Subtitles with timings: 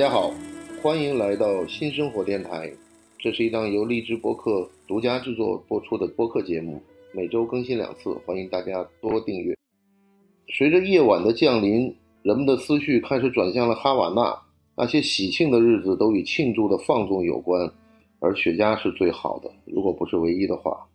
[0.00, 0.32] 大家好，
[0.82, 2.72] 欢迎来到新生活电台。
[3.18, 6.80] 这是一档由荔枝播客独家制作播出的播客节目，
[7.12, 9.54] 每周更新两次，欢迎大家多订阅。
[10.56, 14.34] 随着夜晚的降临，人们的思绪开始转向了哈瓦那。
[14.74, 17.70] 那些喜庆的日子都与庆祝的放纵有关，
[18.20, 20.88] 而雪茄是最好的，如果不是唯一的话。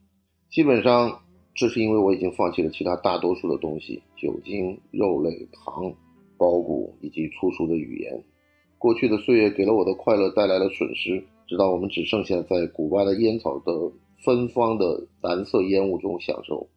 [0.49, 1.21] 基本上，
[1.53, 5.93] 这是因为我已经放弃了其他大多数的东西：酒精、肉类、糖、
[6.39, 8.19] 包谷以及粗俗的语言。
[8.85, 13.71] 过去的岁月给了我的快乐带来了损失，直到我们只剩下在古巴的烟草的
[14.23, 16.67] 芬芳的蓝色烟雾中享受。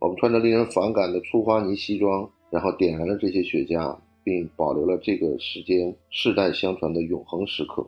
[0.00, 7.86] 我们穿着令人反感的粗花呢西装，然后点燃了这些雪茄，并保留了这个时间世代相传的永恒时刻。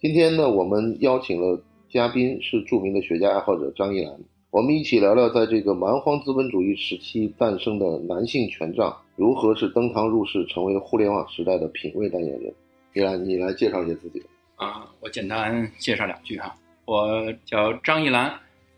[0.00, 4.18] 今天呢，我们邀请了嘉宾是著名的雪茄爱好者张一兰，
[4.50, 12.52] 我们一起聊聊在这个蛮荒资本主义时期诞生的男性权杖如何是登堂入室，成为互联网时代的品味代言人。
[12.94, 14.24] 依兰，你来介绍一下自己。
[14.54, 16.54] 啊，我简单介绍两句哈。
[16.84, 18.32] 我叫张一兰，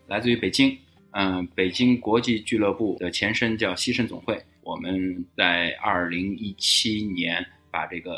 [0.07, 0.75] 来自于北京。
[1.11, 4.43] 嗯，北京国际俱乐部的前身叫西盛总会。
[4.63, 8.17] 我们在二零一七年把这个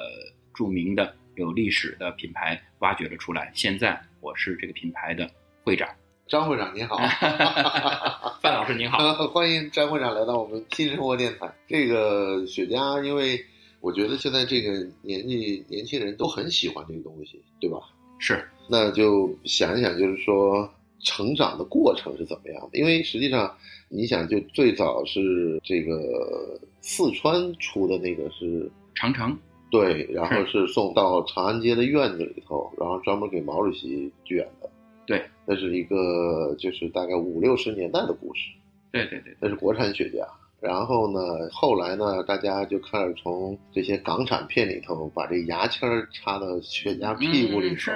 [0.53, 3.51] 著名的有历史的品牌挖掘了出来。
[3.53, 5.29] 现在我是这个品牌的
[5.65, 5.87] 会长。
[6.27, 6.97] 张会长您好
[8.41, 8.97] 范老师您好，
[9.27, 11.51] 欢迎张会长来到我们新生活电台。
[11.67, 13.43] 这个雪茄，因为
[13.81, 17.79] 我觉得现在这个年纪年轻人都很喜欢这个东西，对吧？
[18.19, 22.77] 是，那就想一想，就是说成长的过程是怎么样的？
[22.77, 23.55] 因为实际上，
[23.87, 29.37] 你想，就最早是这个四川出的那个是长城，
[29.71, 34.69] 对，然后是送到长安街的院子里头，然后专门给毛主席卷的。
[35.07, 38.51] 对，那是一个就是大概五六十年代的故事。
[38.91, 40.27] 对对对，那是国产雪茄。
[40.61, 41.19] 然后呢，
[41.51, 47.91] 后来呢，大家就开始从这些港产片里头把这牙签儿插到雪茄屁股里头，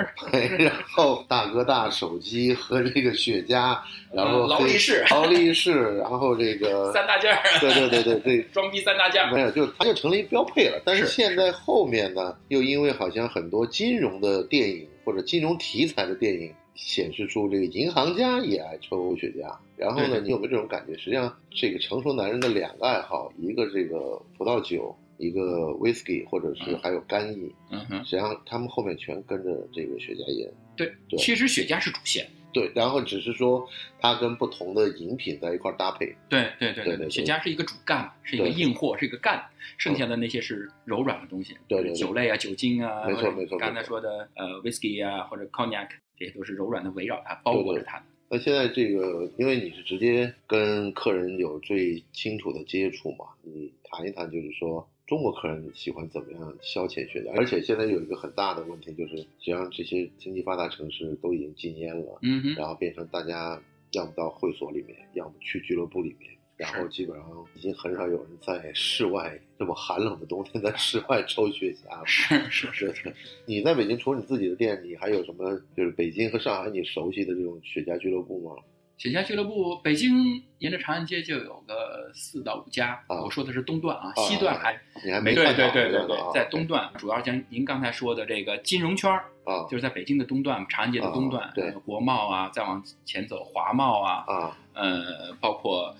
[0.57, 3.77] 然后大哥大手机和这个雪茄，
[4.13, 10.81] 然后劳力士，劳力士，然后这个三大件儿，对对对对对， 装逼三大件儿，没有，就它就成了一标配了。
[10.85, 16.53] 但是现在后面呢，又因为好像很多金融的电影或者金融题材的电影。
[16.75, 20.97] 显示出这个银行家也爱抽雪茄，然后呢，你有没有这种感觉？
[20.97, 30.51] 实际上，这个成熟男人的两个爱好，一个这个葡萄酒，一个 whisky，或者是还有干邑，嗯哼，实际上他们后面全跟着这个雪茄烟。
[30.75, 32.27] 对，其实雪茄是主线。
[32.51, 33.67] 对，然后只是说
[33.99, 36.15] 它跟不同的饮品在一块搭配。
[36.29, 39.43] 对对对对对，雪茄是一个主干，是一个硬货，是一个干，
[39.77, 41.57] 剩下的那些是柔软的东西。
[41.67, 45.87] 对对，酒类啊，酒精啊，没错没错，刚才说的呃 whisky 啊，或者 cognac。
[46.23, 48.03] 这些都是柔软的围绕它，包裹着它。
[48.29, 57.37] 那现在这个，因为你是直接跟客人有最清楚的接触嘛，你谈一谈，就是说中国客人喜欢怎么样消遣雪茄？
[57.37, 63.61] 而且现在有一个很大的问题，就是实际上这些经济发达城市都已经禁烟了，嗯哼，然后变成大家
[63.91, 66.32] 要么到会所里面，要么去俱乐部里面。
[66.55, 72.03] 然后基本上已经很少有人在室外这么寒冷的冬天在室外抽雪茄了。
[72.05, 73.15] 是是是。
[73.45, 78.55] 你在北京除了你自己的店，你还有什么就是北京和上海你熟悉的这种雪茄俱乐部吗？
[78.95, 83.03] 雪茄俱乐部，北京沿着长安街就有个四到五家。
[83.07, 95.93] 啊，我说的是东段啊，西段还你还没对对对对对，在东段，主要像您刚才说的这个金融圈儿啊，就是在北京的东段，长安街的东段，对，国贸啊，再往前走华贸啊，啊，呃，包括。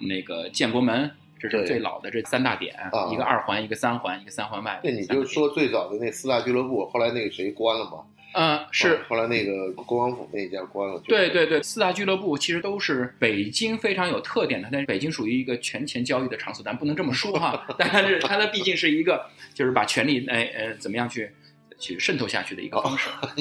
[0.00, 2.74] 那个建国门，这是最老的这三大点，
[3.12, 4.80] 一个二环，一个三环，一个三环外。
[4.82, 8.04] 那，你就说最早的那四大俱乐部，后来那个谁关了嘛？
[8.34, 9.00] 嗯，是。
[9.08, 11.00] 后来那个国王府那家关了。
[11.06, 17.66] 对对对，四大俱乐部其实都是北京非常有特点的，但是北京属于一个权钱交易的场所，咱不能这么说哈。
[17.78, 21.30] 但是它的毕竟是一个，就是把权力哎呃怎么样去
[21.78, 23.08] 去渗透下去的一个方式。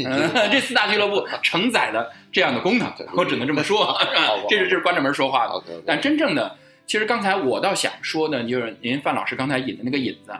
[0.51, 3.97] 这四大俱乐部承载了这样的功能，我只能这么说。
[4.49, 5.81] 这是这是关着门说话的。
[5.85, 6.55] 但真正的。
[6.85, 10.31] 其实刚才我倒想说呢，就是您范老师刚才引的那个引子，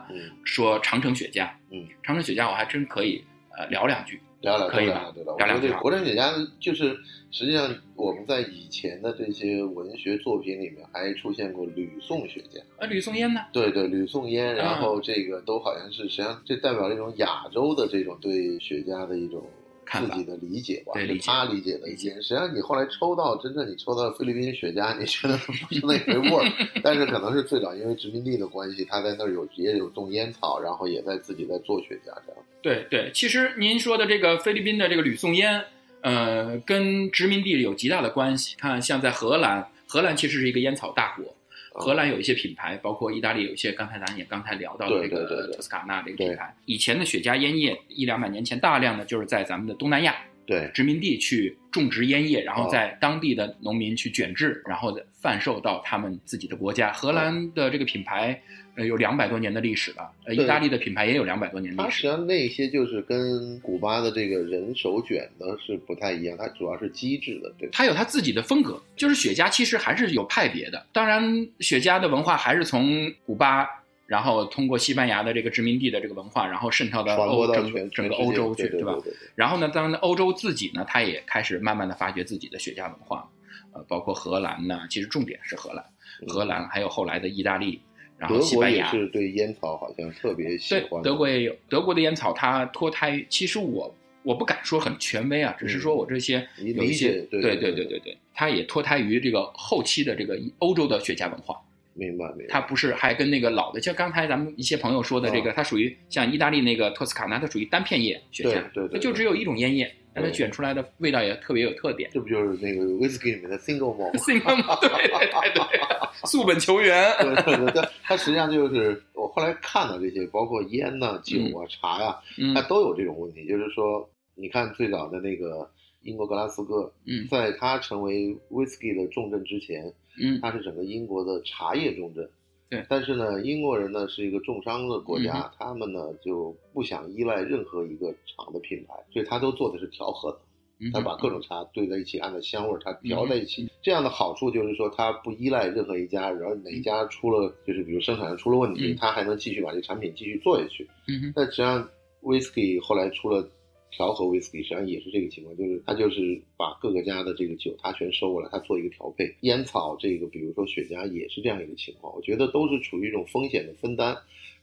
[0.46, 3.22] 说长城雪茄，嗯，长城雪茄我还真可以
[3.58, 5.14] 呃聊两句，聊聊可以吧？
[5.16, 5.72] 聊两句。
[5.74, 6.98] 国产雪茄就是
[7.32, 13.42] 实际上我们在以前的这些文学作品里面还出现过吕宋雪茄，啊，吕宋烟呢？
[13.52, 19.44] 对对，吕宋烟，然后这个都好像是实际上这代表了一种亚洲的这种对雪茄的一种。
[19.92, 22.14] 自己的理解吧，对他理解的一些。
[22.16, 26.52] 实际上，你后来抽到真正你抽到菲律宾雪茄，你觉得不是那回味儿。
[26.84, 32.42] 但是可能是最早因为殖民地的关系，他在那儿有也有种烟草，然后也在自己在做雪茄这样。
[32.62, 35.64] 对对，其实您说的这个菲律宾的这个吕宋烟，
[36.02, 38.56] 呃，跟殖民地有极大的关系。
[38.58, 41.34] 看，像在荷兰，荷兰其实是一个烟草大国。
[41.78, 46.54] 荷兰有一些品牌，包括意大利有一些，刚才咱也刚才聊到的这个托斯卡纳这个品牌。
[46.66, 50.16] 以前的雪茄烟叶一两百年前，大量的就是在咱们的东南亚
[50.46, 54.98] 对，殖民地去种植烟叶，然后哦在当地的农民去卷制，然后
[55.28, 56.94] 贩售到他们自己的国家。
[56.94, 58.42] 荷兰的这个品牌，
[58.76, 61.92] 呃，有两百多年的历史了，呃，意大利的品牌也有两百多年的历史。
[61.92, 67.68] 它实际上那些就是跟古巴的这个人手卷呢是不太一样，它主要是机制的，对。
[67.74, 70.86] 它有它自己的风格，就是雪茄其实还是有派别的。
[70.94, 71.22] 当然，
[71.60, 73.68] 雪茄的文化还是从古巴，
[74.06, 78.70] 然后通过西班牙的这个殖民地的这个文化，然后渗透到欧整整个欧洲去，吧？
[78.70, 83.30] 对对对对然后呢，当然欧洲自己呢，它也开始慢慢的发掘自己的雪茄文化，
[83.78, 85.86] 呃，包括荷兰呢，其实重点是荷兰，
[86.22, 87.80] 嗯荷兰还有后来的意大利，
[88.18, 93.94] 然后西班牙，是对烟草好像特别喜对欢，德国也有，德国的烟草它脱胎，其实我
[94.24, 101.56] 我不敢说很权威啊，只是说我这些有一些对对对对对它也脱胎于这个后期的这个欧洲的雪茄文化，
[101.94, 102.46] 明白明白。
[102.50, 112.10] 它不是还跟那个老的，像刚才咱们一些朋友说的这个，它属于像意大利那个托斯卡纳，它属于单片叶雪茄，对对对它就只有一种烟叶，但它对卷出来的味道也特别有特点。
[112.14, 114.20] 这不就是那个 whisky 里面的 single malt 吗？
[114.20, 115.80] single 对对对对，
[116.26, 117.14] 素本求源。
[117.20, 123.48] 对对对，它它实际上就是我后来看到这些，包括烟呐、酒啊、茶呀、嗯它都有这种问题。
[123.48, 125.70] 就是说，你看最早的那个
[126.02, 132.28] 英国格拉斯哥，嗯在它成为 whisky 的重镇之前，嗯它是整个英国的茶叶重镇。
[132.70, 140.40] 对但是呢，英国人呢是一个重商的国家，嗯他们呢就不想依赖任何一个厂的品牌，所以他都做的是调和的。
[140.80, 143.68] 嗯，他把各种茶兑在一起，按照香味儿它调在一起。
[143.82, 150.88] 这样的好处就是说，它不依赖任何一家，然后哪一家出了就是比如生产出了问题，嗯它还能继续把这个产品继续做下去。
[151.08, 151.90] 嗯哼但实际上
[152.22, 153.44] ，whisky 后来出了
[153.92, 159.36] 调和威士忌实际上也是这个情况，就是它就是把各个家的这个酒它全收过来，它做一个调配。
[159.42, 164.16] 烟草这个，比如说雪茄也是这样一个情况，我觉得都是处于一种风险的分担，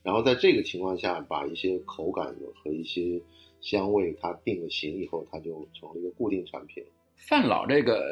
[0.03, 3.21] 然后在这个情况下，把一些口感和一些
[3.61, 6.85] 香味它定了型以后，它就成了一个固定产品。
[7.16, 8.02] 范老这个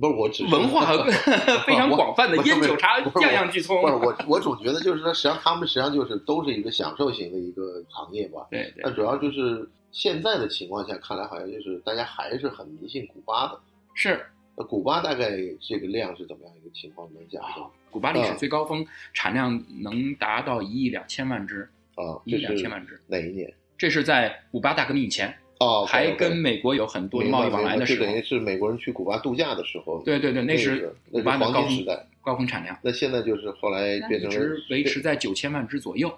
[0.00, 0.86] 不是我只是文化
[1.66, 3.88] 非常广泛的烟酒茶样样俱通不。
[3.88, 8.46] 是我，我总觉得就是说，实际上他们实际上就是都是一个享受型的一个行业吧。
[8.50, 13.58] 对对但主要就是现在的情况下，看来好像就是大家还是很迷信古巴的。
[13.94, 14.24] 是
[14.56, 17.08] 那古巴大概这个量是怎么样一个情况？
[17.14, 17.42] 能讲？
[17.90, 23.00] 古巴历史嗯最高峰产量能达到一亿两千万只，啊，一亿两千万只。
[23.06, 23.52] 哪一年？
[23.76, 28.16] 这是在古巴大革命以前，哦，还跟美国有很多贸易往来的时候等。
[28.16, 30.02] 于是美国人去古巴度假的时候。
[30.04, 32.06] 对对对，那那是是古巴的高峰时代。
[32.20, 36.08] 高峰产量，那现在就是后来变成一直维持在九千万只左右。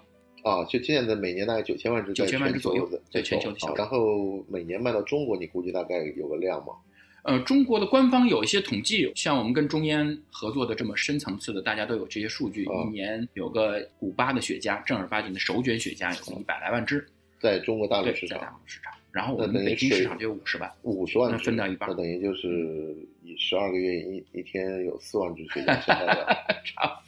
[0.43, 6.73] 啊，就现在每年大概九千万只在9000万只左右的对在全球的销售啊然后每年卖到中国，你估计大概有个量吗？
[7.23, 12.65] 呃，中国的官方有一些统计，像我们跟中烟合作的这么深层次的，大家都有这些数据。
[12.65, 17.03] 哦一年有个古巴的雪茄，正儿八经的手卷雪茄有个一百来万只，
[17.39, 18.93] 在中国大陆在大陆市场。
[19.15, 26.17] 然后我们北京市场就有五十万，那五十万只，分到一半那等于就是以十二个月一一天有四万只雪茄生产量，
[26.65, 26.99] 差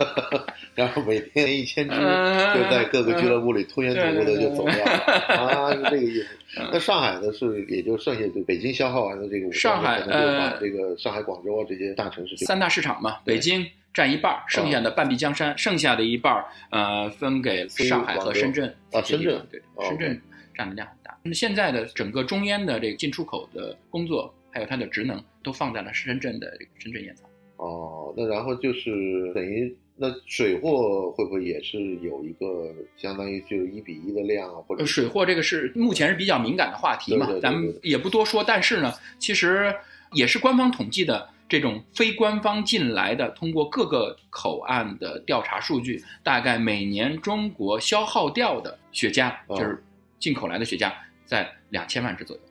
[0.74, 4.92] 然后每天一千只嗯就在各个俱乐部里拖延徒步的就走掉了
[5.36, 6.28] 啊，是这个意思。
[6.58, 20.20] 嗯那上海呢是也就剩下就北京消耗完了这个五十上海万，可能就把呃这个上海、广州啊这些大城市三大市场嘛，北京占一半儿，剩下的半壁江山，剩下的一半儿呃分给上海和深圳啊深圳对，哦深圳
[20.60, 21.18] 占的量很大。
[21.24, 27.24] 那么现在的整个中烟的这个进出口的工作，还有它的职能，都放在了深圳的这个深圳烟草。
[27.56, 38.44] 哦，那然后就是等于那水货会不会也是有一个相当于就是一比一的量啊，或者呃，水货这个是目前是比较敏感的话题嘛对对对，咱们也不多说。
[38.44, 39.74] 但是呢，其实
[40.12, 49.82] 也是官方统计的这种非官方进来的，通过各个口岸的调查数据，大概每年中国消耗掉的雪茄，哦就是
[50.20, 50.92] 进口来的雪茄，
[51.24, 52.42] 在两千万只左右，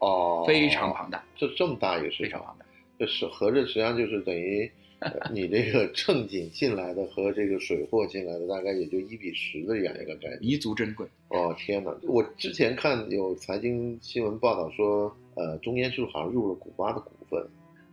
[0.00, 2.64] 哦，非常庞大，这这么大一个市场，非常庞大。
[2.98, 4.68] 这是合着实际上就是等于。
[5.00, 10.38] 呃你这个正经进来的和这个水货进来的大概也就一比十的这样一个概念。
[10.40, 11.06] 弥足珍贵。
[11.28, 11.96] 哦天哪！
[12.02, 17.48] 我之前看有财经新闻报道说，呃，中烟是不是好像入了古巴的股份？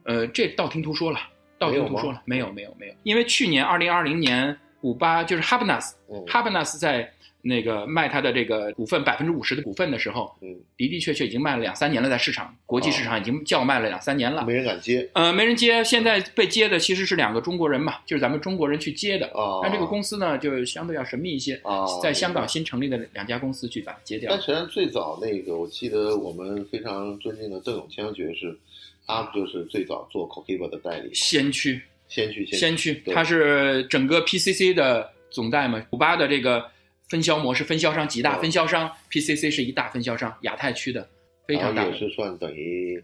[0.05, 1.19] 呃，这道听途说了，
[1.59, 7.07] 道听途说了，没有没有没有，因为去年二零二零年，古巴就是哈布纳斯，嗯，哈布纳斯在
[7.47, 10.47] 那个卖他的这个股份百分之五十的股份的时候，嗯，
[10.77, 14.43] 的的确确已经卖了两三年了，在市场国际市场已经叫卖了两三年了。
[14.45, 19.27] 没人敢接呃，没人接，现在被接的其实是两个中国人嘛，就是咱们中国人去接的。
[19.27, 19.61] 啊。
[19.61, 24.41] 但这个公司呢，就相对要神秘一些，啊，在香港新成立的两家公司去把它接掉但。
[24.41, 28.57] 实际上最早那个，我记得我们非常尊敬的邓永锵爵士，
[29.05, 36.65] 他不就是最早做 Cohiba 的代理，先驱，先驱先先驱，他是整个 PCC 的总代嘛，古巴的这个
[37.09, 41.07] 分销模式，分销商几大嗯分销商，PCC 是一大分销商，亚太区的
[41.47, 43.01] 非常大也是算等于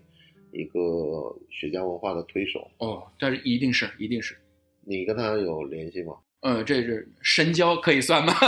[0.51, 0.79] 一个
[1.49, 2.67] 雪茄文化的推手。
[2.79, 4.35] 哦，但是一定是一定是，
[4.85, 6.13] 你跟他有联系吗？
[6.41, 8.33] 嗯，这是深交可以算吗？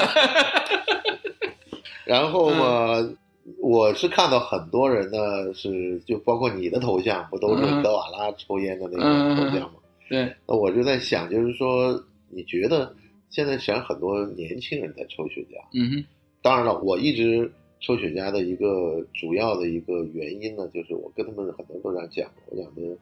[2.05, 3.17] 然后嘛，嗯
[3.59, 9.75] 我是看到很多人呢，是就包括你的头像，不都是嗯德瓦拉抽烟的那嗯个头像吗？
[10.09, 12.93] 对，那我就在想，就是说，你觉得
[13.33, 15.57] 现在实际上很多年轻人在抽雪茄？
[15.73, 16.05] 嗯哼，
[16.43, 22.95] 当然了，我一直抽雪茄的一个主要的一个原因呢，就是我跟他们很多都这样讲，我讲的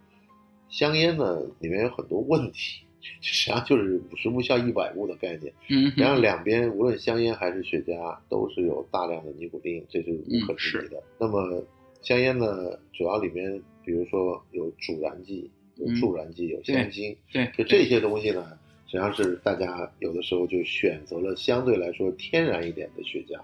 [0.69, 2.81] 香烟呢里面有很多问题，
[3.19, 5.53] 实际上就是五十步笑一百步的概念。
[5.67, 11.03] 嗯然后，两边无论香烟还是雪茄，都是有大量的尼古丁，这是无可置疑的。
[11.19, 11.61] 那么
[12.01, 18.57] 香烟呢，主要里面比如说有助燃剂、有嗯助燃剂、有香精，对，就这些东西呢，
[18.91, 23.39] 实际上是大家有的时候就选择了相对来说天然一点的雪茄，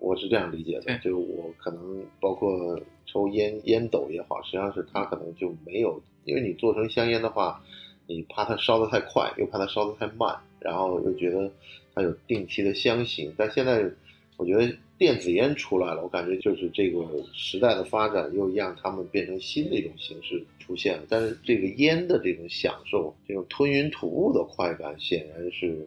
[0.00, 0.98] 我是这样理解的。
[0.98, 2.76] 就是我可能包括
[3.06, 7.62] 抽烟烟斗也好，实际上是它可能就没有，因为你做成香烟的话，
[8.08, 11.48] 你怕它烧得太快，又怕它烧得太慢，然后又觉得
[11.94, 13.32] 它有定期的香型。
[13.36, 13.88] 但现在
[14.36, 21.04] 我觉得电子烟出来了，我感觉就是这个时代的发展又让他们变成新的一种形式出现了。
[21.08, 25.86] 但是这个烟的这种享受，这种吞云吐雾的快感，显然是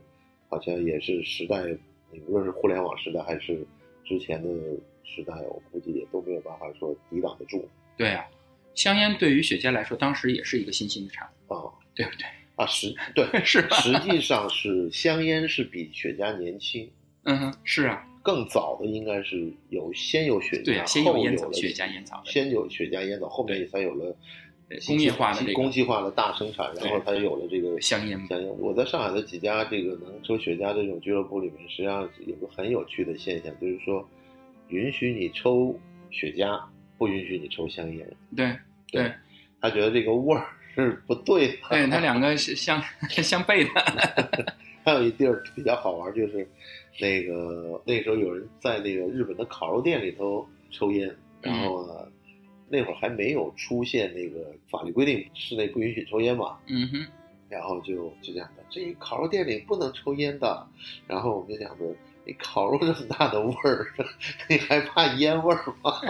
[0.50, 1.62] 好像也是时代，
[2.12, 3.66] 你无论是互联网时代还是
[4.06, 4.50] 之前的
[5.04, 8.26] 时代，我估计也都没有办法说抵挡得住对啊，
[8.74, 12.26] 香烟对于雪茄来说，当时也是一个新兴的产物，啊对不对？
[12.56, 12.66] 啊！
[12.68, 13.68] 实对， 是？
[13.72, 16.90] 实际上是香烟是比雪茄年轻。
[17.24, 24.16] 嗯哼，是啊，更早的应该是有先有雪茄，对啊，先有后有了烟草雪茄烟草，先有雪茄烟草，后面才有了
[24.70, 28.48] 对工业化的这个工业化的大生产，然后才有了这个香烟香烟。
[28.60, 34.08] 我在上海的几家这个能抽雪茄这种俱乐部里面，实际上有个很有趣的现象，就是说
[34.70, 35.78] 允许你抽
[36.10, 36.62] 雪茄，
[36.98, 38.08] 不允许你抽香烟。
[38.36, 38.56] 对
[38.92, 39.12] 对
[39.60, 41.54] 他觉得这个味儿是不对的。
[41.70, 46.48] 对，它两个是 相相悖的， 还有一地儿比较好玩，就是
[47.00, 52.08] 那个那时候有人在那个日本的烤肉店里头抽烟，然后呢，
[52.70, 57.08] 那会儿还没有出现那个法律规定室内不允许抽烟嘛，嗯哼，
[57.50, 60.68] 然后就就这样的，这烤肉店里不能抽烟的，
[61.08, 61.96] 然后我们就想着，
[62.26, 63.88] 你烤肉这么大的味儿，
[64.50, 65.92] 你还怕烟味儿吗？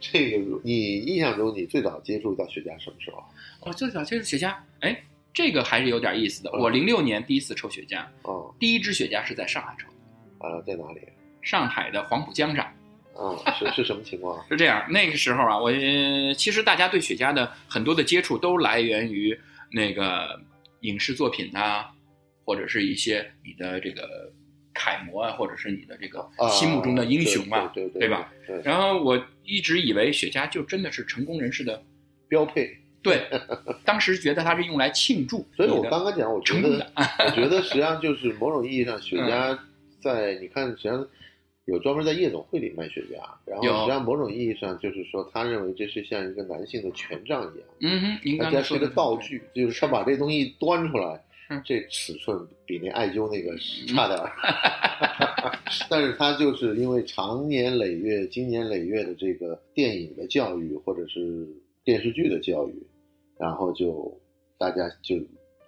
[0.00, 3.24] 这个你印象中你最早接触到雪茄什么时候啊？
[3.60, 5.00] 我最早接触雪茄，哎，
[5.32, 6.50] 这个还是有点意思的。
[6.50, 11.00] 嗯我零六年第一次抽雪茄，哦，第一支雪茄是在上海抽的，啊，在哪里？
[11.42, 12.64] 上海的黄浦江上。
[13.14, 14.42] 啊，是是什么情况？
[14.48, 19.38] 是这样，那个时候啊，我呃其实大家对雪茄的很多的接触都来源于
[19.72, 20.40] 那个
[20.80, 21.84] 影视作品呐、
[22.44, 24.32] 或者是一些你的这个
[24.72, 28.32] 楷模啊，或者是你的这个啊心目中的英雄啊，对对对对吧？
[28.46, 31.82] 对，然后我一直以为雪茄就真的是成功人士的，
[32.28, 32.74] 标配。
[33.02, 33.22] 对，
[33.84, 36.86] 当时觉得它是用来庆祝所以我刚刚讲，我觉得
[37.26, 39.58] 我觉得实际上就是某种意义上，雪茄
[40.00, 41.06] 在你看，实际上
[41.64, 43.14] 有专门在夜总会里卖雪茄，
[43.46, 53.56] 然后实际上某种意义上就是说，他认为这是像一个男性的权杖一样，嗯哼，您它这是一个道具，就是他把这东西端出来嗯，这尺寸比那艾灸那个
[53.92, 61.48] 差点儿， 但是他就是因为长年累月、经年累月的这个电影的教育或者是
[61.82, 62.74] 电视剧的教育，
[63.40, 64.14] 然后就
[64.58, 65.16] 大家就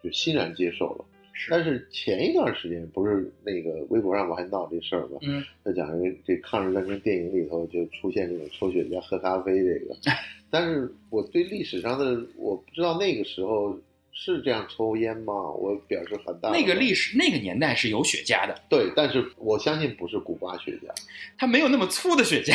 [0.03, 1.05] 就欣然接受了。
[1.35, 5.19] 是但是前一段时间不是那个微博上不还闹这事儿吗？
[5.23, 9.97] 嗯，就讲这这抗日战争电影里头就出现这种抽雪茄、喝咖啡这个，
[10.51, 13.75] 但是我对历史上的我不知道那个时候
[14.13, 15.33] 是这样抽烟吗？
[15.53, 20.89] 我表示很大那个历史史那个年代是有雪茄的，对，但是我相信不是古巴雪茄
[21.39, 22.53] 它没有那么粗的雪茄。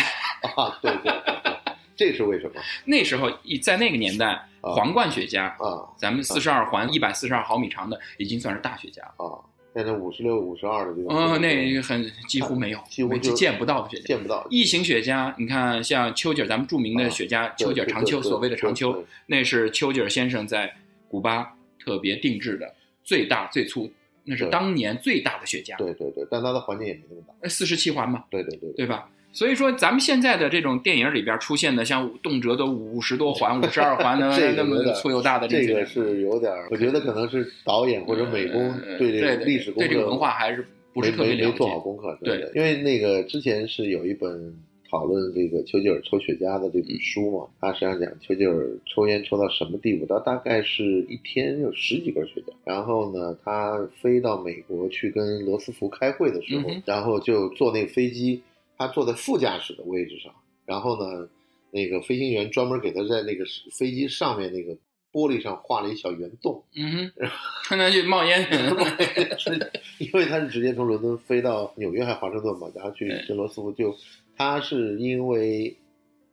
[0.56, 1.57] 啊，对对对对，
[1.98, 4.27] 这是为什么那时候一在那个年代，
[4.62, 9.13] 啊皇冠雪茄，啊咱们四十二环一百四十二毫米长的，已经算是大雪茄了。
[9.18, 9.42] 啊？
[9.75, 14.08] 现在五十六、五十二的这种，嗯，那个很几乎没有，几乎就见不到的雪茄。
[14.08, 20.74] 见不到异形雪茄，你看像丘吉尔，咱们著名的雪茄，丘吉尔长丘，所谓的长丘，那是丘吉尔先生在
[21.08, 22.74] 古巴特别定制的，
[23.04, 23.88] 最大最粗，
[24.24, 27.48] 那是当年最大的雪茄，对对对，但它的环境也没那么大。
[27.48, 29.08] 四十七环嘛，对对对对吧？
[29.38, 44.56] 所以说，咱们现在的这种电影里边出现的，像动辄都五十多环、五十二环 的这那么粗又大的些这个是有点，我觉得可能是导演或者美工呃对这对个历史对这个文化还是不是特别没没没做好功课，对的，因为那个之前是有一本
[44.89, 52.53] 讨论这个丘吉尔抽雪茄的这本书嘛，他实际上讲丘吉尔抽烟抽到什么地步，他大概是一天有十几根雪茄。
[52.65, 58.41] 然后呢，他飞到美国去跟罗斯福开会的时候，然后就坐那个飞机，
[58.78, 60.34] 他坐在副驾驶的位置上，
[60.66, 61.28] 然后呢，
[61.72, 64.74] 那个飞行员专门给他在那个飞机上面那个
[65.12, 67.30] 玻璃上画了一小圆洞，嗯哼，
[67.64, 68.48] 看他去冒烟，
[69.98, 73.96] 因为他是直接从伦敦飞到纽约还华盛顿嘛，然后去罗斯福就，
[74.36, 75.76] 他是因为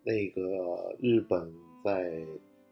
[0.03, 1.51] 那个日本
[1.83, 2.13] 在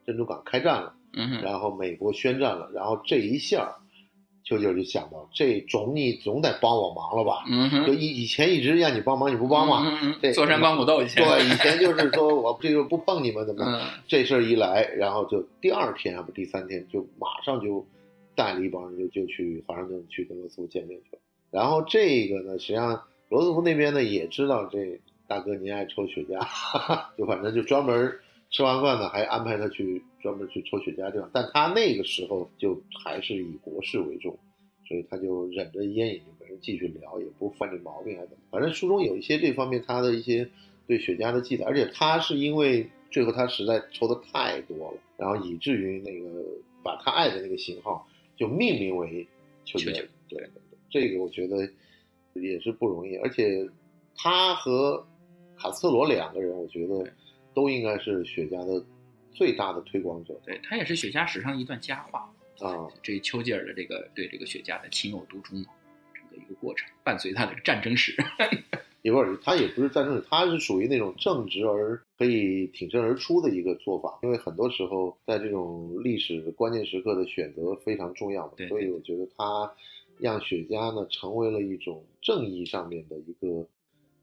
[0.05, 3.75] 珍珠港开战了，嗯哼，然后美国宣战了，然后这一下
[4.43, 7.45] 儿，丘吉尔就想到，这总你总得帮我忙了吧？
[7.87, 13.65] 就以以前一直让你帮忙，你不帮忙，嗯嗯这嗯，坐山观虎斗以前，对，以前就是说我这个不碰你们怎么？
[13.65, 17.85] 嗯这事儿一来，然后就第二天还不第三天就马上就
[18.35, 21.23] 带了一帮人就就去华盛顿去跟罗斯福见面去了。
[21.51, 26.39] 然后这个呢，实际上罗斯福那边呢也知道这大哥您爱抽雪茄，
[27.17, 28.13] 就反正就专门
[28.53, 31.29] 吃完饭呢还安排他去专门去抽雪茄地方。
[31.33, 34.39] 但他那个时候就还是以国事为重，
[34.87, 38.43] 所以他就忍着烟瘾就跟人继续聊，也不犯这毛病还怎么。
[38.51, 40.49] 反正书中有一些这方面他的一些
[40.87, 46.45] 对雪茄的记载，而且他是因为最后他实在抽的太多了，然后以至于那个
[46.83, 48.07] 把他爱的那个型号
[48.37, 49.27] 就命名为
[49.65, 50.09] 丘吉尔丘吉尔。
[50.29, 51.67] 对对对，这个我觉得
[52.35, 53.67] 也是不容易，而且
[54.15, 55.07] 他和
[55.57, 57.13] 卡斯特罗两个人，我觉得对
[57.55, 58.85] 都应该是雪茄的
[59.33, 62.21] 最大的推广者对他也是雪茄史上一段佳话。
[62.61, 62.89] 啊。
[63.03, 65.65] 这丘吉尔的这个对这个雪茄的情有独钟，
[66.15, 68.15] 整个一个过程，伴随他的战争史。
[69.03, 74.17] 也不是，他也不是战争史，他是属于那种正直而可以挺身而出的一个做法。
[74.23, 79.75] 因为很多时候在这种历史关键时刻的选择非常重要对所以我觉得他
[80.19, 83.67] 让雪茄呢成为了一种正义上面的一个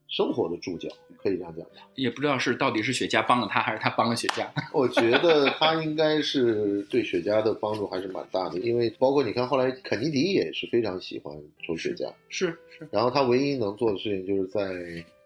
[0.09, 0.89] 生活的注脚，
[1.21, 1.87] 可以这样讲吧。
[1.95, 4.45] 也不知道是到底是雪茄帮了他，还是他帮了雪茄。
[4.73, 11.33] 我觉得他应该是对雪茄的帮助还是蛮大的，因为包括你看后来肯尼迪也是非常喜欢
[11.65, 14.67] 抽雪茄，是是，然后他唯一能做的事情就是在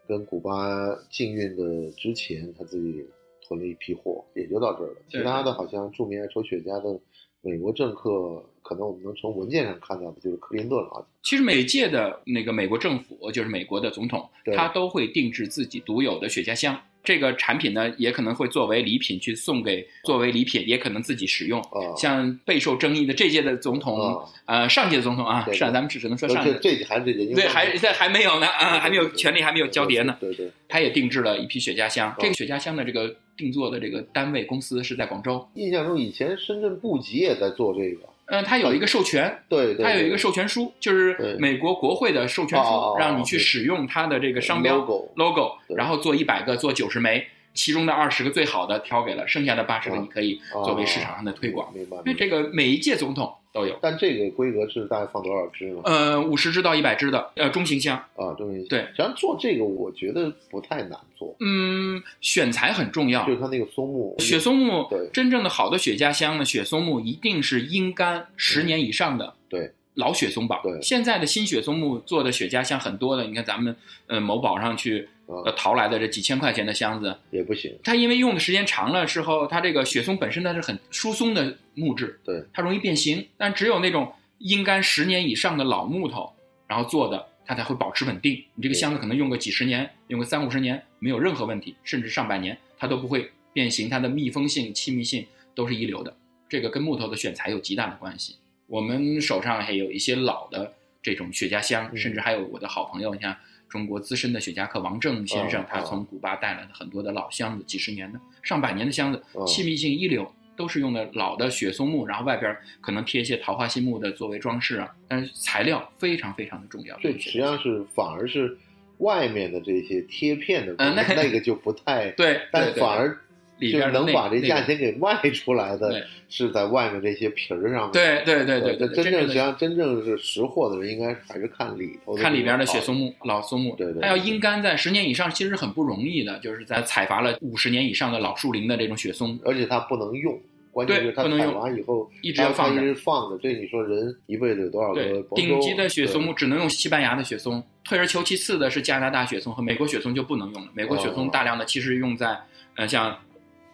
[0.06, 3.02] 跟古巴禁运的之前，他自己
[3.46, 4.96] 囤了一批货，也就到这儿了。
[5.08, 7.00] 其他的好像著名爱抽雪茄的
[7.44, 11.06] 美国政客，可能我们能从文件上看到的就是克林顿了。
[11.22, 16.80] 其实每届的那个美国政府，就是美国的总统，他都会定制自己独有的雪茄香。
[17.04, 21.60] 这个产品呢，也可能会作为礼品去送给，作为礼品，也可能自己使用。
[21.60, 30.16] 啊，像备受争议的这届的总统，啊，呃，上届的总统啊，上咱们只只能说上届，这还是这届，因为对，还在还没有呢，啊，还没有权利还没有交叠呢。
[30.18, 44.78] 对对，他也定制了一批雪茄箱，哦这个雪茄箱的这个定做的这个单位公司是在广州，印象中以前深圳布吉也在做这个，嗯，它有一个授权，对它有一个授权书，就是美国国会的授权书，让你去使用它的这个商标
[45.16, 51.72] logo 然后做一百个，做九十枚，其中的二十个最好的挑给了，剩下的八十个哦你可以作为市场上的推广。
[51.74, 51.98] 明白。
[51.98, 55.80] 因为这个每一届总统都有，但这个规格是大概放多少支呢？
[55.84, 57.96] 呃，五十支到一百支的，呃，中型箱。
[58.16, 63.32] 啊，中间对实际上做这个我觉得不太难做，嗯，选材很重要就。
[63.32, 69.32] 是它那个松木，雪松木对真正的好的雪茄香呢，雪松木一定是阴干十年以上的。
[69.48, 70.60] 对，老雪松宝。
[70.64, 73.76] 对现在的新雪松木做的雪茄香很多的，你看咱们
[74.08, 83.26] 呃某宝上去呃啊淘来的这几千块钱的箱子，也不行，它因为用的时间长了之后，它这个雪松本身它是很疏松的木质，对，它容易变形。
[83.36, 86.32] 但只有那种阴干十年以上的老木头，
[86.66, 88.42] 然后做的，它才会保持稳定。
[88.54, 96.14] 你这个箱子可能用个几十年，用个三五十年没有任何问题，甚至上百年它都不会变形，它的密封性、气密性都是一流的。
[96.48, 98.36] 这个跟木头的选材有极大的关系。
[98.66, 103.34] 我们手上还有一些老的这种雪茄箱，嗯甚至还有我的好朋友，像
[103.74, 109.44] 中国资深的雪茄客王正先生哦，他从古巴带来的很多的老箱子，几十年的、上百年的箱子，哦。
[109.44, 116.96] 气密性一流，都是用的老的雪松木，然后外边可能贴一些桃花心木的作为装饰啊，但是材料非常非常的重要。
[116.98, 118.56] 对实际上是反而是
[118.98, 123.18] 外面的这些贴片的那 那个就不太，对，但反而
[123.58, 127.92] 里边能把这那个价钱给卖出来的对，是在外面这些皮儿上面。
[127.92, 140.36] 对对对对对，真正实际上真正是识货的人，应该还是看里头看里边的雪松木、老松木，对对对它要阴干在十年以上，其实很不容易的，就是在采伐了五十年以上的老树林的这种雪松，而且它不能用，
[140.72, 143.38] 关键对是它采不能用完以后一直要放着它一直放着。
[143.38, 150.68] 这你说人一辈子有多少个，顶级的雪松木只能用西班牙的雪松，退而求其次的是加拿大雪松和美国雪松就不能用了。
[150.74, 152.36] 美国雪松哦大量的其实用在
[152.74, 153.16] 呃像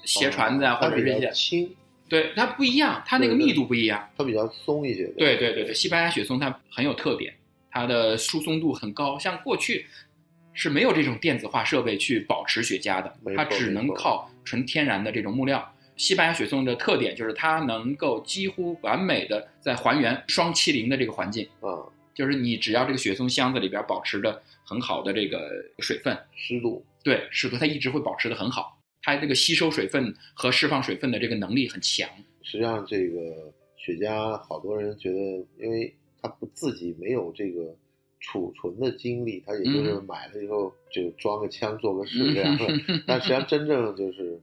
[0.04, 1.70] 斜船子啊，或者是一些，较轻，
[2.08, 4.08] 对它不一样，它那个密度不一样。
[4.16, 5.06] 它比较松一些。
[5.16, 7.34] 对对对对，西班牙雪松它很有特点，
[7.70, 9.18] 它的疏松度很高。
[9.18, 9.86] 像过去
[10.52, 15.72] 是没有这种电子化设备去保持雪茄的它只能靠纯天然的这种木料。
[15.96, 32.08] 西班牙雪松的特点就是它能够几乎完美的在还原双七零的这个环境，嗯，就是你只要这个雪松箱子里边保持着很好的这个水分，湿度，对湿度，它一直会保持的很好，它这个吸收水分和释放水分的这个能力很强。
[32.42, 35.18] 实际上这个雪茄，好多人觉得，
[35.58, 37.74] 因为他不自己没有这个
[38.18, 42.66] 储存的精力，他也就是嗯买了以后就装个枪做个试这样的。
[43.06, 44.40] 但实际上真正就是，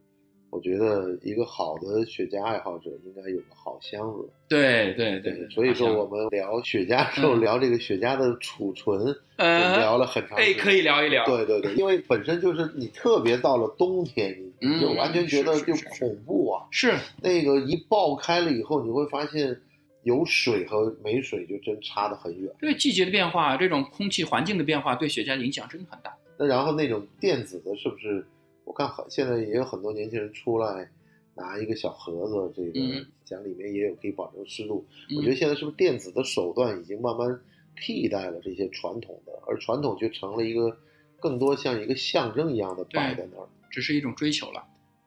[0.50, 4.30] 我觉得一个好的雪茄爱好者应该有个好箱子。
[4.48, 11.26] 对对对，所以说我们聊雪茄的时候嗯聊这个雪茄的储存，呃聊了很长时哎，可以聊一聊。
[11.26, 16.66] 对对对，因为本身就是你特别到了冬天，你你就嗯完全觉得就恐怖啊。
[16.72, 19.60] 是那个一爆开了以后，你会发现
[20.04, 22.50] 有水和没水就真差得很远。
[22.60, 26.16] 对季节的变化，这种空气环境的变化对雪茄影响真的很大。
[26.40, 28.26] 那然后那种电子的，是不是？
[28.68, 30.90] 我看很现在也有很多年轻人出来
[31.36, 34.86] 拿一个小盒子，这个嗯讲里面也有可以保留湿度。
[35.10, 37.40] 嗯我觉得现在是不是电子的手段已经慢慢
[37.82, 40.78] 替代了这些传统的，而传统却成了一个
[41.18, 43.48] 更多像一个象征一样的摆在那儿。
[43.70, 44.62] 只是一种追求了。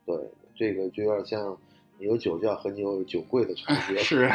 [0.06, 0.16] 对，
[0.56, 1.56] 这个就有点像
[1.98, 3.98] 你有酒窖和你有酒柜的差别。
[4.02, 4.30] 是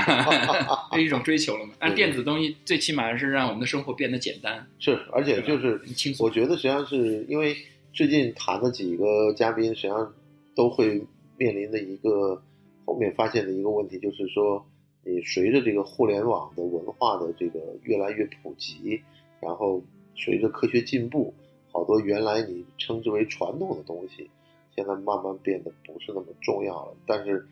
[0.94, 1.74] 是一种追求了嘛？
[1.80, 4.68] 但电子东西最起码是让我们的生活变得简单。
[4.78, 5.82] 是，而且就是
[6.20, 7.56] 我觉得实际上是因为
[7.96, 10.14] 最近谈的几个嘉宾，实际上
[10.54, 11.02] 都会
[11.38, 12.44] 面临的一个
[12.86, 14.66] 后面发现的一个问题，就是说，
[15.06, 19.02] 你随着这个互联网的文化的这个越来越普及，
[19.40, 19.82] 然后
[20.14, 21.34] 随着科学进步，
[21.72, 24.30] 好多原来你称之为传统的东西，
[24.76, 26.94] 现在慢慢变得不是那么重要了。
[27.08, 27.48] 但是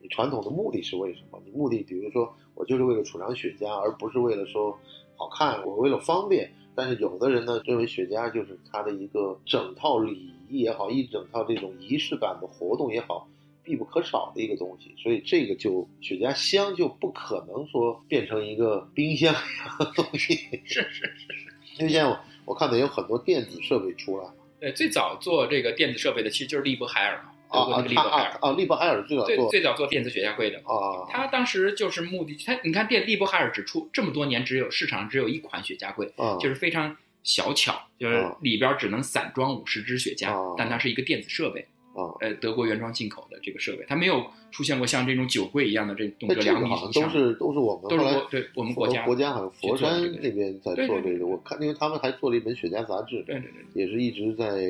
[0.00, 1.38] 你传统的目的是为什么？
[1.44, 4.78] 你目的比如说我就是为了储藏雪茄，而不是为了说
[5.16, 6.52] 好看，我为了方便。
[6.74, 13.28] 但是有的人呢，认为雪茄就是它的一个整套礼仪也好，一整套这种仪式感的活动也好，
[13.62, 14.94] 必不可少的一个东西。
[14.96, 20.34] 所以这个就雪茄香就不可能说变成一个冰箱一样的东西。
[20.64, 21.52] 是是是是。
[21.78, 30.58] 因为现在我我看到有很多电子设备出来了，对，最早做这个电子设备的其实就是利勃海尔嘛，德国啊啊那个利他伯海尔，啊啊，利伯海尔最早最早做电子雪茄柜的。
[30.58, 36.36] 啊，他当时就是目的，他你看电利伯海尔只出这么多年，只有市场只有一款雪茄柜，啊。
[36.40, 38.36] 就是非常小巧，就是啊。
[38.40, 40.54] 里边只能散装五十支雪茄，啊。
[40.56, 53.62] 但它是一个电子设备，啊，呃，德国原装进口的这个设备，它没有出现过像这种酒柜一样的这动那辄两米这个好以上，像都是都是我们都是国对我们国家国家好像佛山那边在对对对做这个，我看因为他们还做了一本雪茄杂志，对对对。
[53.74, 54.60] 也是一直在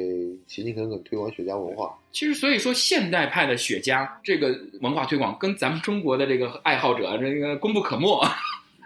[0.46, 1.96] 勤勤恳恳推广雪茄文化。
[2.12, 8.22] 其实，所以说现代派的雪茄这个文化推广，跟咱们中国的这个爱好者这个功不可没。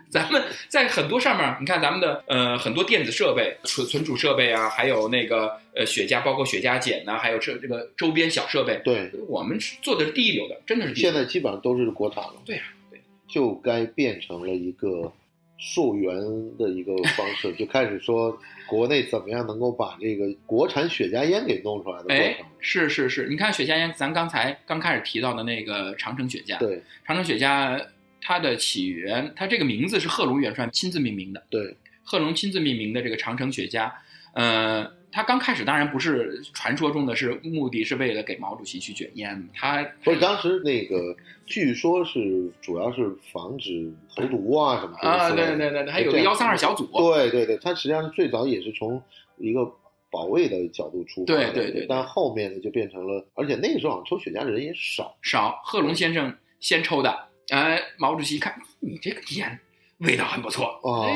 [0.08, 15.12] 咱们在很多上面，你看咱们的呃很多电子设备、存存储设备啊，还有那个呃雪茄，包括雪茄剪呐、还有这这个周边小设备，对，我们是做的是第一流的，真的是第一流现在基本上都是国产了，对呀、对，就该变成了一个
[15.58, 16.14] 溯源
[16.56, 18.38] 的一个方式，就开始说
[18.68, 26.82] 国内怎么样能够把这个国产雪茄烟给弄出来的过哎程。，是是是，你看雪茄烟，咱刚才刚开始提到的那个长城雪茄，对。
[27.06, 27.80] 长城雪茄
[28.26, 31.40] 它的起源，它这个名字是贺龙元帅亲自命名的。
[31.48, 33.88] 对，贺龙亲自命名的这个长城雪茄，
[34.32, 41.14] 呃，它刚开始当然不是传说中的是目的是为了给毛主席去卷烟，他不是当时那个，
[41.46, 49.00] 据说是主要是防止投毒啊什么的啊，对对对对，还有个幺三二小组，对对对，它实际上最早也是从
[49.38, 49.64] 一个
[50.10, 59.58] 保卫的角度出发，对对对对但后面呢就变成了，而且那个时候好像抽雪茄的人也少，少贺龙先生先抽的，呃，毛主席一看你这个烟
[59.98, 61.12] 味道很不错，哦哎，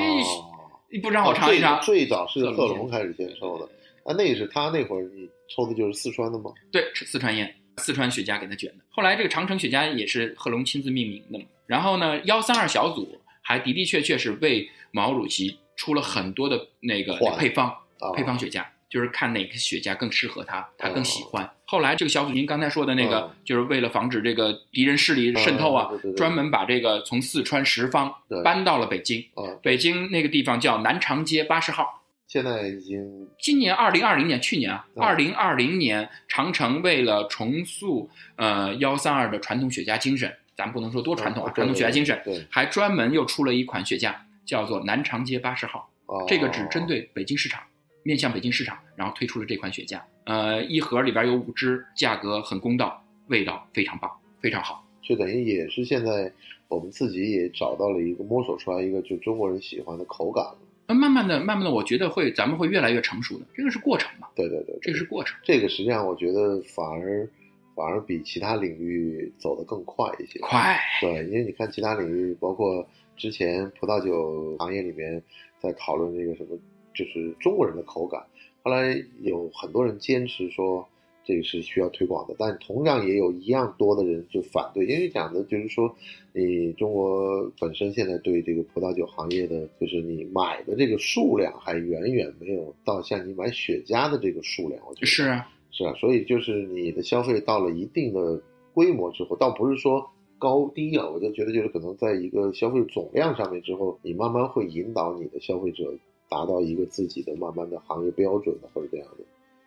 [0.93, 1.81] 你不让我尝一尝？
[1.83, 3.65] 最最早是贺贺龙龙开始先抽的，
[4.05, 6.53] 啊，那是他那会儿你抽的就是四川的吗？
[6.71, 8.85] 对，是四川烟，四川雪茄给他卷的。
[8.91, 11.45] 后来这个长城雪茄也是贺龙亲自命名的嘛。
[11.67, 21.51] 然后呢，幺三二小组还的的确确是为毛主席出了很多的那个配方，啊，配方雪茄，就是看哪个雪茄更适合他，他更喜哦欢。
[21.65, 29.21] 后来这个小组您刚才说的那个嗯，就是为了防止这个敌人势力渗透啊专门把这个从四川十方搬到了北京。
[29.35, 32.03] 啊，北京那个地方叫南长街八十号。
[32.27, 45.89] 现在已经今年二零二零年，去年啊，嗯二零二零年，长城为了重塑呃幺三二的传统雪茄精神，咱不能说多传统啊，嗯传统雪茄精神，对，还专门又出了一款雪茄，叫做南长街八十号。
[46.07, 47.63] 哦这个只针对北京市场，
[48.03, 50.01] 面向北京市场，然后推出了这款雪茄。
[50.25, 54.11] 呃，一盒里边有五支，价格很公道，味道非常棒，
[54.41, 54.87] 非常好。
[55.03, 56.33] 就等于也是现在
[56.69, 60.59] 我们自己也找到了一个摸索出来一个就中国人喜欢的口感了。
[60.87, 65.37] 那慢慢的、慢慢的，我觉得会咱们会越来越成熟的，这个是过程嘛，对对对，这个是过程。
[65.43, 67.29] 这个实际上我觉得反而
[67.75, 70.39] 反而比其他领域走得更快一些。
[70.41, 72.87] 快，对，因为你看其他领域，包括
[73.17, 75.23] 之前葡萄酒行业里面
[75.61, 76.57] 在讨论这个什么，
[77.01, 78.23] 就是中国人的口感，
[78.63, 80.87] 后来有很多人坚持说
[81.25, 85.95] 这个是需要推广的，但同样也有一样多的人就反对，因为讲的就是说，
[86.35, 98.43] 你中国本身现在对这个葡萄酒行业的，就是你买的这个数量还远远没有到像你买雪茄的这个数量，我觉得是啊，是啊，所以就是你的消费到了一定的
[98.75, 100.07] 规模之后，倒不是说
[100.39, 105.95] 高低啊，我就觉得就是可能在一个消费总量上面之后，你慢慢会引导你的消费者
[106.31, 109.25] 达到一个自己的慢慢的行业标准的或者这样的，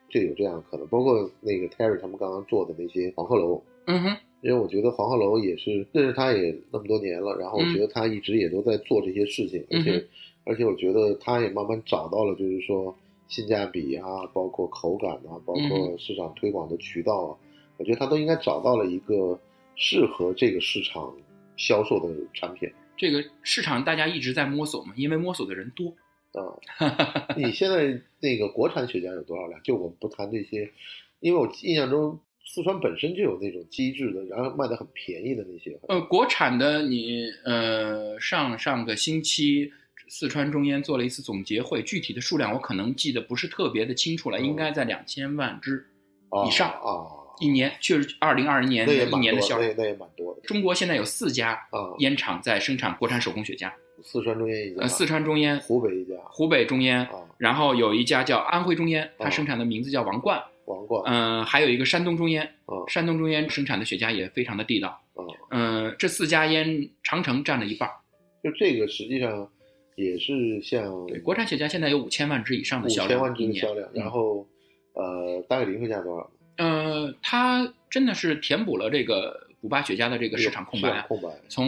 [0.10, 0.88] 这有这样的可能。
[0.88, 10.08] 包括那个 Terry 他们刚刚做的那些黄鹤楼，嗯哼，因为我觉得黄鹤楼也是认识他也那么多年了，然后我觉得他一直也都在做这些事情，而且、
[10.46, 12.96] 而且我觉得他也慢慢找到了，就是说
[13.28, 17.38] 性价比啊，包括口感啊，包嗯括市场推广的渠道啊，
[17.78, 19.38] 我觉得他都应该找到了一个
[19.76, 21.14] 适合这个市场
[21.58, 25.92] 销售的产品这个市场大家一直在摸索嘛，因为摸索的人多。
[26.40, 27.28] 啊。
[27.38, 29.62] 你现在那个国产雪茄有多少辆？
[29.64, 30.72] 就我们不谈这些，
[31.20, 35.78] 因为我印象中四川本身就有那种机制的，然后卖的很便宜的那些。
[35.88, 39.72] 呃，国产的你呃上上个星期
[40.10, 45.86] 四川中烟做了一次总结会，具体的数量我可能记得不是特别的清楚了，嗯应该在两千万支
[46.30, 47.08] 啊以上啊，
[47.40, 49.74] 一年，确实二零二零年一年的销量。
[49.78, 51.96] 那那也蛮多的中国现在有四家啊。
[52.00, 61.04] 烟厂在生产国产手工雪茄，四川中烟一家，呃，四川中烟、湖北一家湖北中烟，啊，然后有一家叫安徽中烟，它哦生产的名字叫王冠，王冠。
[61.06, 62.84] 嗯、还有一个山东中烟，啊。
[62.88, 67.96] 山东中烟生产的雪茄也非常的地道，啊，嗯、这四家烟长城占了一半儿，
[68.44, 69.50] 就这个实际上
[69.96, 74.00] 也是像对，国产雪茄现在有五千万支以上的销量，五千万支的销量，嗯。
[74.00, 74.48] 然后
[74.94, 76.32] 呃，大概零售价多少？
[76.58, 81.30] 呃，它真的是填补了这个古巴雪茄的这个市场空白啊，空白。
[81.50, 81.68] 从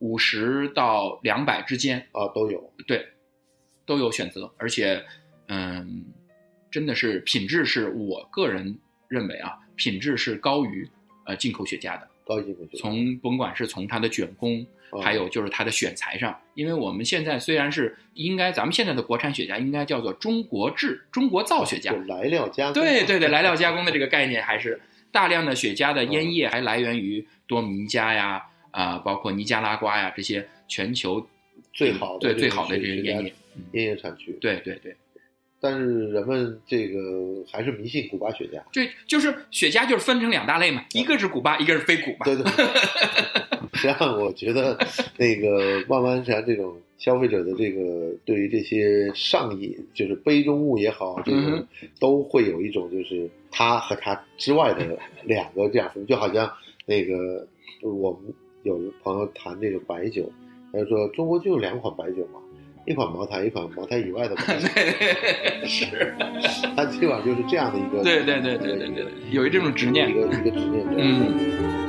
[0.00, 2.72] 五十到两百之间，啊都有。
[2.86, 3.06] 对，
[3.86, 5.02] 都有选择，而且，
[5.48, 6.04] 嗯，
[6.70, 8.76] 真的是品质是我个人
[9.08, 10.88] 认为啊，品质是高于
[11.24, 12.08] 呃进口雪茄的。
[12.24, 31.24] 高级雪茄，从甭管是从它的卷工，啊还有就是它的选材上，因为我们现在虽然是应该咱们现在的国产雪茄应该叫做中国制、中国造雪茄就，来料加工，对对对，来料加工的这个 概念还是大量的雪茄的嗯烟叶还来源于多米尼加呀，啊、包括尼加拉瓜呀这些全球
[31.72, 34.94] 最好的对这个最好的这些烟叶，嗯烟叶产区，对对对，
[35.60, 42.24] 但是人们这个还是迷信古巴雪茄，对就是雪茄就是分成两大类嘛，一个是古巴，一个是非古巴。
[42.24, 42.44] 对对。
[43.72, 44.76] 实际上，我觉得
[45.16, 51.66] 那个慢慢实际上这种消费者的这个对于这些上瘾，就是杯中物也好，这种
[51.98, 56.50] 都会有一种就是他和他之外的两个这样分，就好像
[56.84, 57.46] 那个
[57.80, 60.30] 我们有朋友谈这个白酒，
[60.72, 62.40] 他就说中国就有两款白酒嘛，
[62.86, 64.68] 一款茅台，一款茅台以外的白酒，
[65.66, 66.14] 是，
[66.76, 70.12] 他基本上就是这样的一个对对对对对对对，有一这种执念一。
[70.12, 70.86] 个一个执念。
[70.96, 71.79] 嗯。